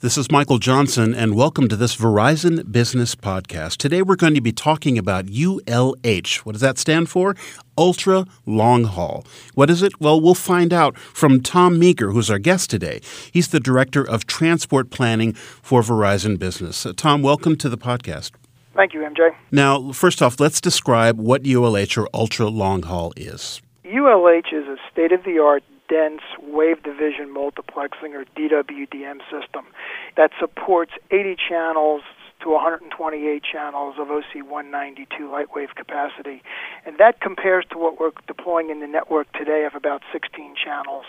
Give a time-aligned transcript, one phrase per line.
[0.00, 3.78] This is Michael Johnson, and welcome to this Verizon Business Podcast.
[3.78, 6.36] Today we're going to be talking about ULH.
[6.40, 7.34] What does that stand for?
[7.78, 9.24] Ultra Long Haul.
[9.54, 9.98] What is it?
[9.98, 13.00] Well, we'll find out from Tom Meagher, who's our guest today.
[13.32, 16.84] He's the Director of Transport Planning for Verizon Business.
[16.84, 18.32] Uh, Tom, welcome to the podcast.
[18.74, 19.34] Thank you, MJ.
[19.50, 23.62] Now, first off, let's describe what ULH or Ultra Long Haul is.
[23.86, 29.66] ULH is a state of the art dense wave division multiplexing or DWDM system
[30.16, 32.02] that supports 80 channels
[32.42, 36.42] to 128 channels of OC 192 light wave capacity.
[36.84, 41.06] And that compares to what we're deploying in the network today of about 16 channels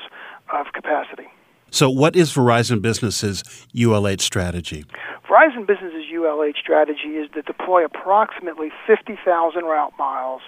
[0.51, 1.27] of capacity.
[1.69, 3.43] So, what is Verizon Business's
[3.75, 4.85] ULH strategy?
[5.29, 10.41] Verizon Business's ULH strategy is to deploy approximately 50,000 route miles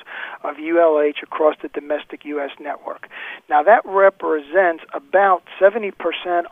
[0.43, 2.51] of ULH across the domestic U.S.
[2.59, 3.09] network.
[3.49, 5.91] Now, that represents about 70%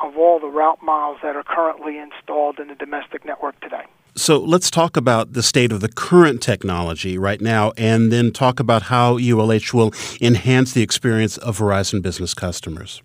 [0.01, 3.85] of all the route miles that are currently installed in the domestic network today.
[4.15, 8.59] So let's talk about the state of the current technology right now and then talk
[8.59, 13.03] about how ULH will enhance the experience of Verizon business customers.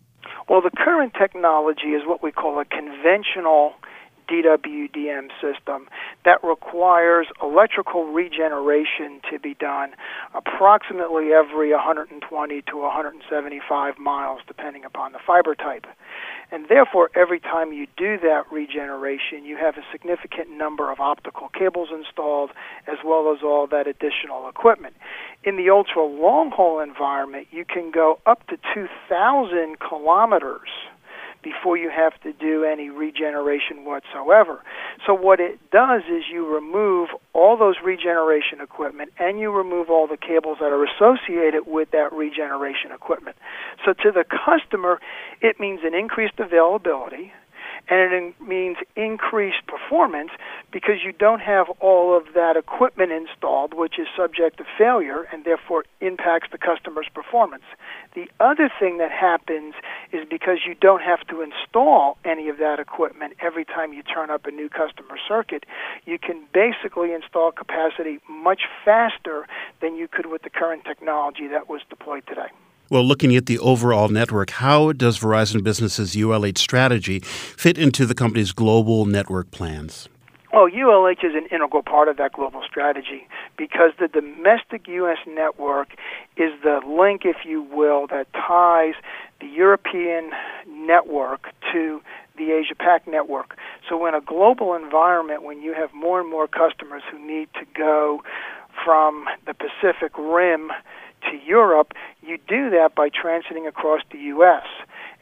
[0.52, 3.72] Well, the current technology is what we call a conventional
[4.32, 5.88] DWDM system
[6.24, 9.90] that requires electrical regeneration to be done
[10.34, 15.84] approximately every 120 to 175 miles, depending upon the fiber type.
[16.50, 21.48] And therefore, every time you do that regeneration, you have a significant number of optical
[21.48, 22.50] cables installed,
[22.86, 24.94] as well as all that additional equipment.
[25.44, 30.68] In the ultra long haul environment, you can go up to 2,000 kilometers
[31.42, 34.62] before you have to do any regeneration whatsoever.
[35.06, 40.06] So what it does is you remove all those regeneration equipment and you remove all
[40.06, 43.36] the cables that are associated with that regeneration equipment.
[43.84, 45.00] So to the customer,
[45.40, 47.32] it means an increased availability
[47.88, 50.30] and it means increased performance
[50.70, 55.44] because you don't have all of that equipment installed, which is subject to failure and
[55.44, 57.64] therefore impacts the customer's performance.
[58.14, 59.74] The other thing that happens
[60.12, 64.30] is because you don't have to install any of that equipment every time you turn
[64.30, 65.64] up a new customer circuit,
[66.04, 69.46] you can basically install capacity much faster
[69.80, 72.48] than you could with the current technology that was deployed today.
[72.90, 78.14] Well, looking at the overall network, how does Verizon Business's ULH strategy fit into the
[78.14, 80.10] company's global network plans?
[80.52, 85.16] Well, ULH is an integral part of that global strategy because the domestic U.S.
[85.26, 85.94] network
[86.36, 88.94] is the link, if you will, that ties
[89.42, 90.30] the European
[90.68, 92.00] network to
[92.38, 93.56] the Asia Pac network.
[93.88, 97.66] So, in a global environment, when you have more and more customers who need to
[97.76, 98.22] go
[98.84, 100.70] from the Pacific Rim
[101.30, 101.92] to Europe,
[102.22, 104.64] you do that by transiting across the U.S.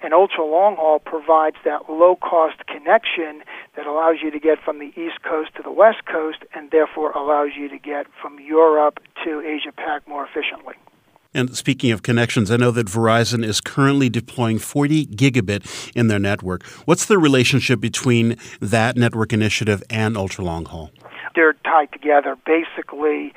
[0.03, 3.43] And ultra long haul provides that low cost connection
[3.77, 7.11] that allows you to get from the East Coast to the West Coast and therefore
[7.13, 10.75] allows you to get from Europe to Asia Pac more efficiently.
[11.33, 16.19] And speaking of connections, I know that Verizon is currently deploying 40 gigabit in their
[16.19, 16.65] network.
[16.87, 20.91] What's the relationship between that network initiative and ultra long haul?
[21.37, 22.37] They're tied together.
[22.45, 23.33] Basically,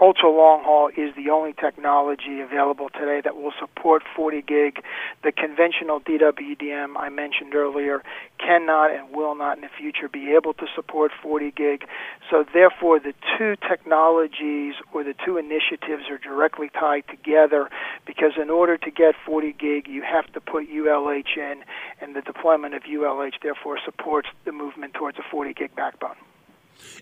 [0.00, 4.82] ultra long haul is the only technology available today that will support 40 gig.
[5.22, 8.02] The conventional DWDM I mentioned earlier
[8.38, 11.86] cannot and will not in the future be able to support 40 gig.
[12.30, 17.70] So therefore the two technologies or the two initiatives are directly tied together
[18.04, 21.62] because in order to get 40 gig you have to put ULH in
[22.00, 26.16] and the deployment of ULH therefore supports the movement towards a 40 gig backbone.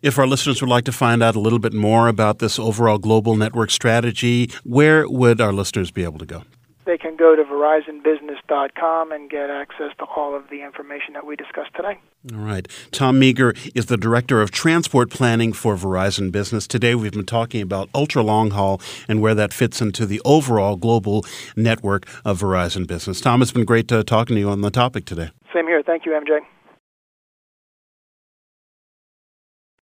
[0.03, 2.99] If our listeners would like to find out a little bit more about this overall
[2.99, 6.43] global network strategy, where would our listeners be able to go?
[6.85, 11.37] They can go to verizonbusiness.com and get access to all of the information that we
[11.37, 11.99] discussed today.
[12.33, 12.67] All right.
[12.91, 16.67] Tom Meagher is the Director of Transport Planning for Verizon Business.
[16.67, 20.77] Today we've been talking about ultra long haul and where that fits into the overall
[20.77, 23.21] global network of Verizon Business.
[23.21, 25.31] Tom, it's been great uh, talking to you on the topic today.
[25.55, 25.83] Same here.
[25.85, 26.41] Thank you, MJ.